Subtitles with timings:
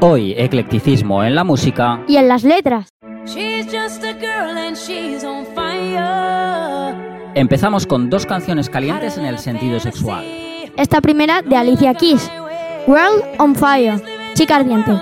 [0.00, 2.90] Hoy, eclecticismo en la música y en las letras.
[7.34, 10.24] Empezamos con dos canciones calientes en el sentido sexual.
[10.76, 12.30] Esta primera de Alicia Keys,
[12.86, 14.02] World on Fire,
[14.34, 14.92] chica ardiente.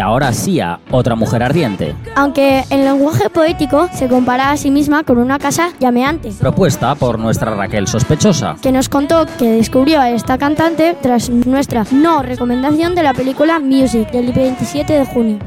[0.00, 1.94] Ahora Sia, otra mujer ardiente.
[2.16, 6.32] Aunque en lenguaje poético se compara a sí misma con una casa llameante.
[6.38, 8.56] Propuesta por nuestra Raquel sospechosa.
[8.60, 13.60] Que nos contó que descubrió a esta cantante tras nuestra no recomendación de la película
[13.60, 15.38] Music del 27 de junio.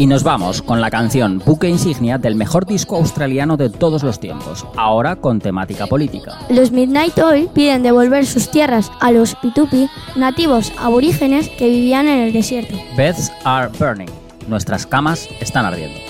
[0.00, 4.18] Y nos vamos con la canción buque insignia del mejor disco australiano de todos los
[4.18, 6.38] tiempos, ahora con temática política.
[6.48, 12.20] Los Midnight Oil piden devolver sus tierras a los Pitupi, nativos aborígenes que vivían en
[12.20, 12.76] el desierto.
[12.96, 14.08] Beds are burning.
[14.48, 16.09] Nuestras camas están ardiendo.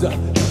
[0.00, 0.49] Jesus.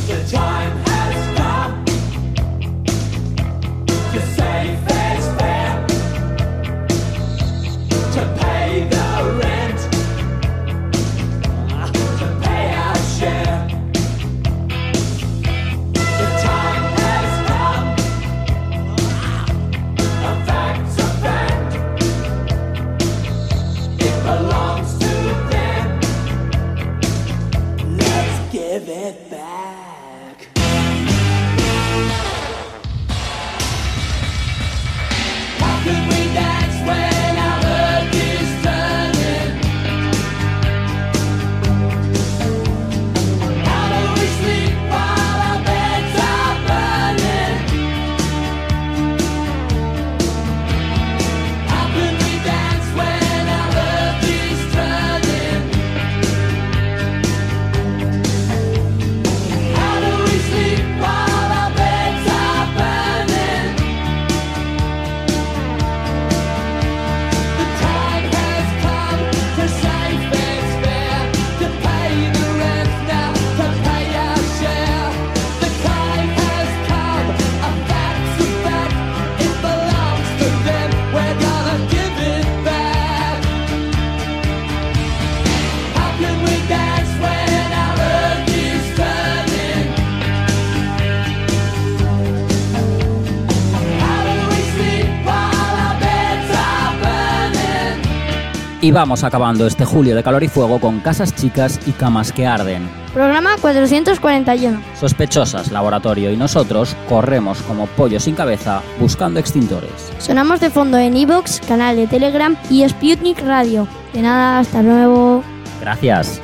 [98.81, 102.47] Y vamos acabando este julio de calor y fuego con casas chicas y camas que
[102.47, 102.89] arden.
[103.13, 104.81] Programa 441.
[104.97, 110.13] Sospechosas, laboratorio y nosotros corremos como pollos sin cabeza buscando extintores.
[110.19, 113.85] Sonamos de fondo en Evox, canal de Telegram y Sputnik Radio.
[114.13, 115.43] De nada, hasta luego.
[115.81, 116.41] Gracias.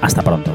[0.00, 0.54] Hasta pronto.